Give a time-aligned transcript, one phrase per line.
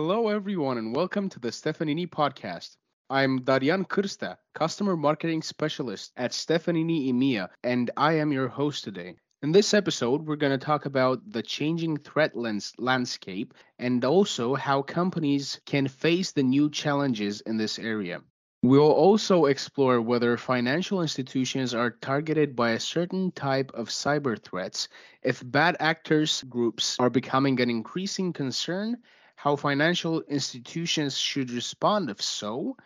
[0.00, 2.76] Hello, everyone, and welcome to the Stefanini podcast.
[3.10, 9.16] I'm Darian Kursta, Customer Marketing Specialist at Stefanini EMEA, and I am your host today.
[9.42, 14.54] In this episode, we're going to talk about the changing threat lens landscape and also
[14.54, 18.20] how companies can face the new challenges in this area.
[18.62, 24.88] We'll also explore whether financial institutions are targeted by a certain type of cyber threats,
[25.24, 28.98] if bad actors groups are becoming an increasing concern,
[29.38, 32.76] how financial institutions should respond if so,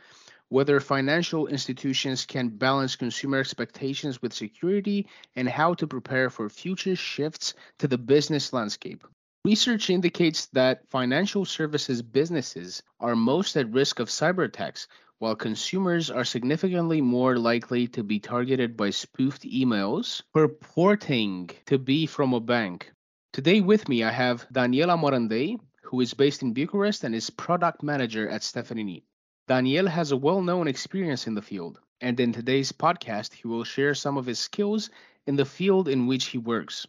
[0.51, 6.95] whether financial institutions can balance consumer expectations with security, and how to prepare for future
[6.95, 9.03] shifts to the business landscape.
[9.47, 14.89] Research indicates that financial services businesses are most at risk of cyber attacks,
[15.21, 22.05] while consumers are significantly more likely to be targeted by spoofed emails purporting to be
[22.05, 22.93] from a bank.
[23.33, 25.59] Today with me, I have Daniela Morandei,
[25.93, 29.03] who is based in Bucharest and is product manager at Stefanini.
[29.47, 33.63] Daniel has a well known experience in the field, and in today's podcast, he will
[33.63, 34.89] share some of his skills
[35.27, 36.87] in the field in which he works.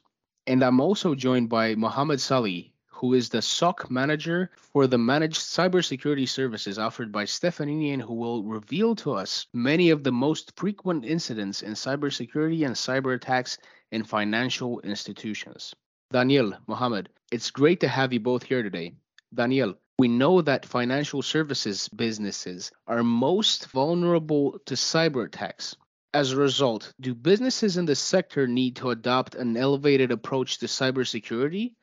[0.47, 5.41] And I'm also joined by Mohammed Salih, who is the SOC manager for the managed
[5.41, 10.53] cybersecurity services offered by Stefanini and who will reveal to us many of the most
[10.55, 13.57] frequent incidents in cybersecurity and cyber attacks
[13.91, 15.75] in financial institutions.
[16.13, 18.93] Daniel, Mohammed, it's great to have you both here today.
[19.33, 25.75] Daniel, we know that financial services businesses are most vulnerable to cyber attacks.
[26.13, 30.67] As a result, do businesses in the sector need to adopt an elevated approach to
[30.67, 31.73] cybersecurity?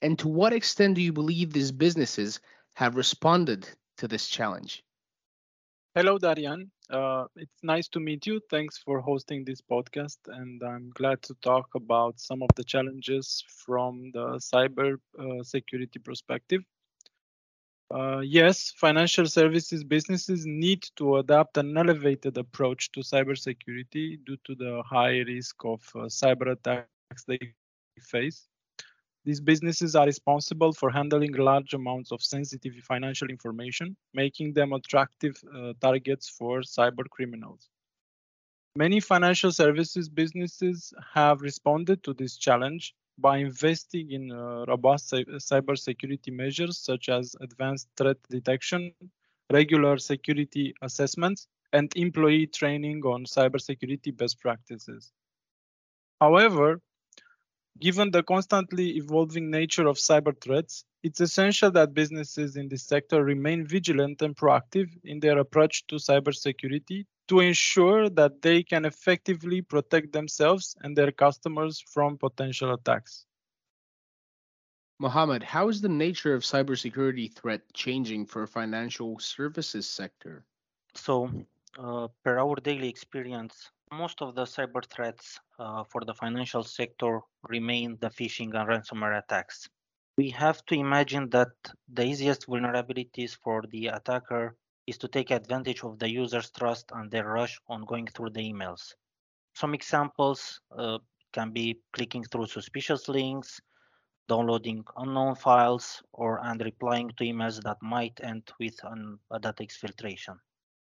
[0.00, 2.40] And to what extent do you believe these businesses
[2.76, 3.68] have responded
[3.98, 4.82] to this challenge?
[5.94, 6.70] Hello, Darian.
[6.90, 8.40] Uh, it's nice to meet you.
[8.50, 10.18] Thanks for hosting this podcast.
[10.26, 15.98] And I'm glad to talk about some of the challenges from the cyber uh, security
[15.98, 16.62] perspective.
[17.90, 24.54] Uh, yes, financial services businesses need to adapt an elevated approach to cybersecurity due to
[24.54, 28.04] the high risk of uh, cyber attacks they face.
[29.24, 35.42] These businesses are responsible for handling large amounts of sensitive financial information, making them attractive
[35.54, 37.70] uh, targets for cyber criminals.
[38.76, 46.32] Many financial services businesses have responded to this challenge by investing in uh, robust cybersecurity
[46.32, 48.92] measures such as advanced threat detection,
[49.52, 55.12] regular security assessments, and employee training on cybersecurity best practices.
[56.20, 56.80] However,
[57.80, 63.24] Given the constantly evolving nature of cyber threats, it's essential that businesses in this sector
[63.24, 69.60] remain vigilant and proactive in their approach to cybersecurity to ensure that they can effectively
[69.60, 73.26] protect themselves and their customers from potential attacks.
[75.00, 80.44] Mohammed, how is the nature of cybersecurity threat changing for financial services sector?
[80.94, 81.28] So,
[81.76, 87.20] uh, per our daily experience, most of the cyber threats uh, for the financial sector
[87.48, 89.68] remain the phishing and ransomware attacks.
[90.16, 91.52] We have to imagine that
[91.92, 94.56] the easiest vulnerabilities for the attacker
[94.86, 98.40] is to take advantage of the user's trust and their rush on going through the
[98.40, 98.94] emails.
[99.54, 100.98] Some examples uh,
[101.32, 103.60] can be clicking through suspicious links,
[104.28, 109.62] downloading unknown files, or and replying to emails that might end with an, a data
[109.62, 110.36] exfiltration.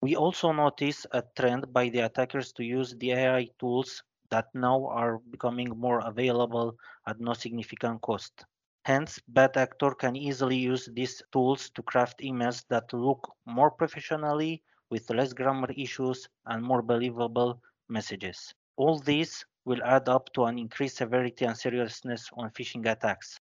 [0.01, 4.87] We also notice a trend by the attackers to use the AI tools that now
[4.87, 6.77] are becoming more available
[7.07, 8.45] at no significant cost.
[8.83, 14.61] Hence, bad actor can easily use these tools to craft emails that look more professionally
[14.89, 18.53] with less grammar issues and more believable messages.
[18.75, 23.39] All these will add up to an increased severity and seriousness on phishing attacks.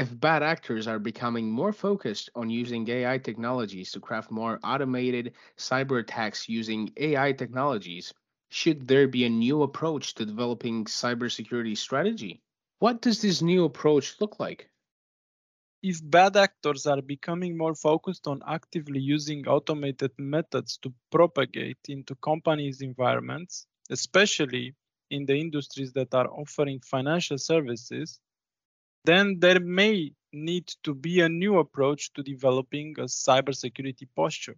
[0.00, 5.34] If bad actors are becoming more focused on using AI technologies to craft more automated
[5.58, 8.14] cyber attacks using AI technologies,
[8.48, 12.40] should there be a new approach to developing cybersecurity strategy?
[12.78, 14.70] What does this new approach look like?
[15.82, 22.14] If bad actors are becoming more focused on actively using automated methods to propagate into
[22.14, 24.74] companies' environments, especially
[25.10, 28.18] in the industries that are offering financial services,
[29.04, 34.56] then there may need to be a new approach to developing a cybersecurity posture.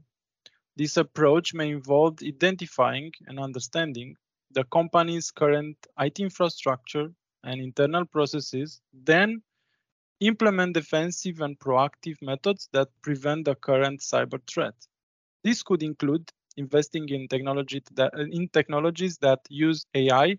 [0.77, 4.17] This approach may involve identifying and understanding
[4.51, 7.13] the company's current IT infrastructure
[7.45, 9.43] and internal processes, then
[10.21, 14.75] implement defensive and proactive methods that prevent the current cyber threat.
[15.43, 20.39] This could include investing in technology that, in technologies that use AI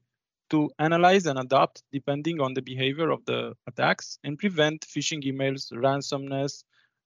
[0.50, 5.72] to analyze and adapt depending on the behavior of the attacks and prevent phishing emails,
[5.72, 6.64] ransomware,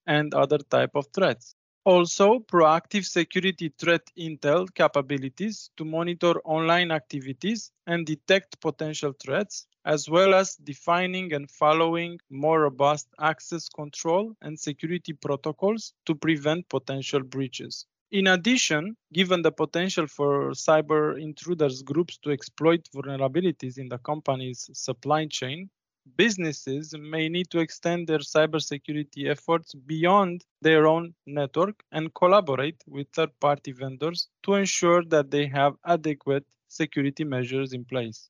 [0.07, 1.55] and other type of threats.
[1.85, 10.09] Also, proactive security threat intel capabilities to monitor online activities and detect potential threats, as
[10.09, 17.23] well as defining and following more robust access control and security protocols to prevent potential
[17.23, 17.85] breaches.
[18.09, 24.69] In addition, given the potential for cyber intruders groups to exploit vulnerabilities in the company's
[24.71, 25.69] supply chain,
[26.15, 33.09] businesses may need to extend their cybersecurity efforts beyond their own network and collaborate with
[33.11, 38.29] third party vendors to ensure that they have adequate security measures in place.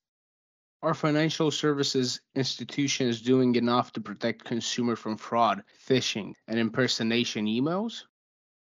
[0.81, 8.05] Are financial services institutions doing enough to protect consumers from fraud, phishing, and impersonation emails?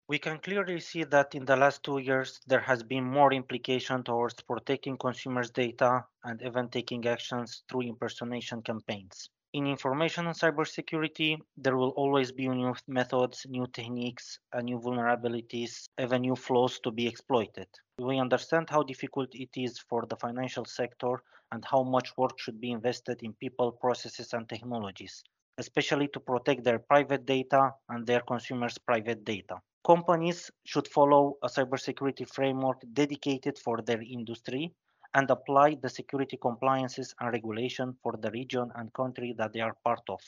[0.07, 4.05] We can clearly see that in the last two years, there has been more implication
[4.05, 9.31] towards protecting consumers' data and even taking actions through impersonation campaigns.
[9.55, 15.89] In information and cybersecurity, there will always be new methods, new techniques, and new vulnerabilities,
[15.99, 17.69] even new flows to be exploited.
[17.99, 22.61] We understand how difficult it is for the financial sector and how much work should
[22.61, 25.25] be invested in people, processes, and technologies,
[25.57, 31.49] especially to protect their private data and their consumers' private data companies should follow a
[31.49, 34.73] cybersecurity framework dedicated for their industry
[35.15, 39.77] and apply the security compliances and regulation for the region and country that they are
[39.85, 40.21] part of.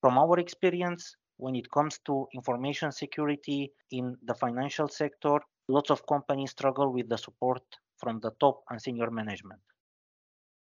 [0.00, 6.06] From our experience, when it comes to information security in the financial sector, lots of
[6.06, 7.62] companies struggle with the support
[7.98, 9.60] from the top and senior management.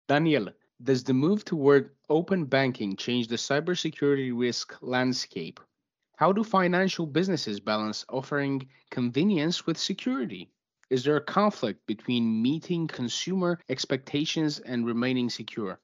[0.08, 0.50] Daniel,
[0.84, 5.60] does the move toward open banking change the cybersecurity risk landscape?
[6.18, 10.50] How do financial businesses balance offering convenience with security?
[10.90, 15.80] Is there a conflict between meeting consumer expectations and remaining secure?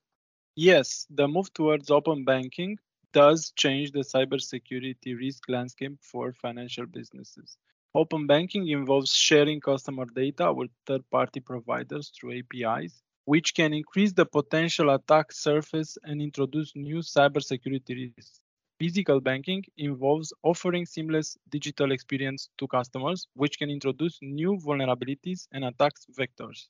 [0.55, 2.77] Yes, the move towards open banking
[3.13, 7.57] does change the cybersecurity risk landscape for financial businesses.
[7.95, 14.13] Open banking involves sharing customer data with third party providers through APIs, which can increase
[14.13, 18.40] the potential attack surface and introduce new cybersecurity risks.
[18.81, 25.65] Physical banking involves offering seamless digital experience to customers, which can introduce new vulnerabilities and
[25.65, 26.65] attack vectors.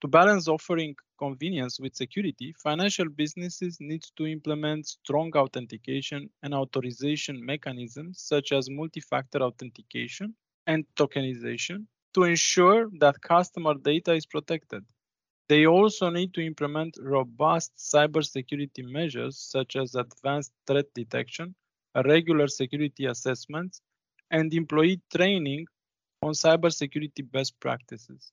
[0.00, 7.44] To balance offering convenience with security, financial businesses need to implement strong authentication and authorization
[7.44, 10.34] mechanisms such as multi-factor authentication
[10.66, 11.84] and tokenization
[12.14, 14.86] to ensure that customer data is protected.
[15.50, 21.56] They also need to implement robust cybersecurity measures such as advanced threat detection,
[22.04, 23.82] regular security assessments,
[24.30, 25.66] and employee training
[26.22, 28.30] on cybersecurity best practices.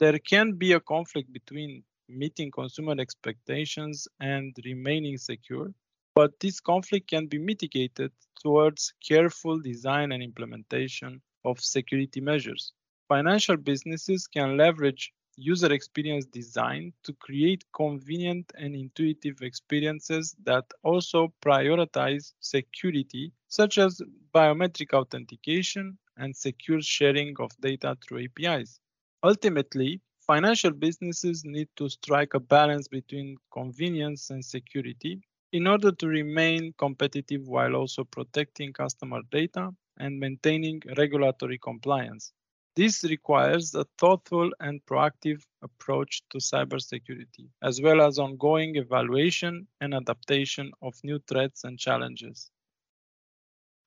[0.00, 5.72] There can be a conflict between meeting consumer expectations and remaining secure,
[6.14, 8.12] but this conflict can be mitigated
[8.42, 12.74] towards careful design and implementation of security measures.
[13.08, 21.32] Financial businesses can leverage user experience design to create convenient and intuitive experiences that also
[21.42, 24.00] prioritize security, such as
[24.34, 28.80] biometric authentication and secure sharing of data through APIs.
[29.22, 35.20] Ultimately, financial businesses need to strike a balance between convenience and security
[35.52, 42.32] in order to remain competitive while also protecting customer data and maintaining regulatory compliance.
[42.76, 49.92] This requires a thoughtful and proactive approach to cybersecurity, as well as ongoing evaluation and
[49.92, 52.50] adaptation of new threats and challenges.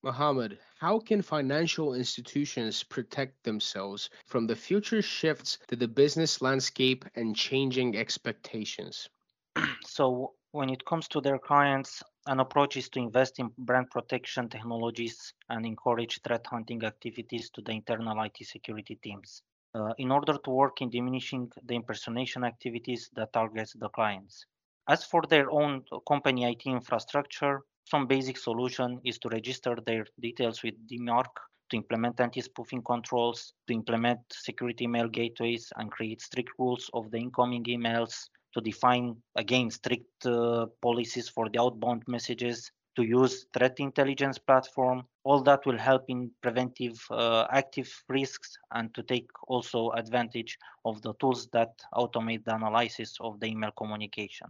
[0.04, 7.06] Mohammed, how can financial institutions protect themselves from the future shifts to the business landscape
[7.16, 9.08] and changing expectations?
[9.86, 14.48] so, when it comes to their clients, an approach is to invest in brand protection
[14.48, 19.42] technologies and encourage threat hunting activities to the internal IT security teams
[19.76, 24.46] uh, in order to work in diminishing the impersonation activities that targets the clients.
[24.88, 30.64] As for their own company IT infrastructure, some basic solution is to register their details
[30.64, 31.34] with DMARC,
[31.70, 37.18] to implement anti-spoofing controls, to implement security email gateways and create strict rules of the
[37.18, 43.80] incoming emails, to define again strict uh, policies for the outbound messages to use threat
[43.80, 45.04] intelligence platform.
[45.24, 51.02] All that will help in preventive uh, active risks and to take also advantage of
[51.02, 54.48] the tools that automate the analysis of the email communication.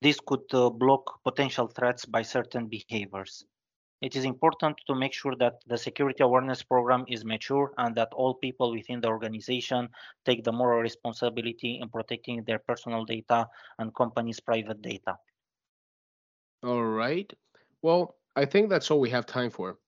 [0.00, 3.44] This could uh, block potential threats by certain behaviors
[4.02, 8.12] it is important to make sure that the security awareness program is mature and that
[8.12, 9.88] all people within the organization
[10.24, 15.16] take the moral responsibility in protecting their personal data and company's private data.
[16.64, 17.32] All right.
[17.80, 19.78] Well, I think that's all we have time for.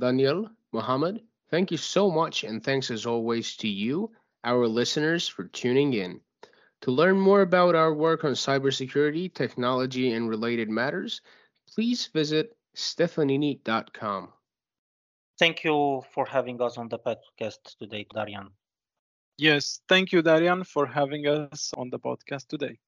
[0.00, 4.10] Daniel, Mohammed, thank you so much, and thanks as always to you,
[4.42, 6.20] our listeners, for tuning in.
[6.80, 11.20] To learn more about our work on cybersecurity, technology, and related matters,
[11.72, 14.32] please visit stefanini.com.
[15.38, 18.50] Thank you for having us on the podcast today, Darian.
[19.38, 22.78] Yes, thank you, Darian, for having us on the podcast today.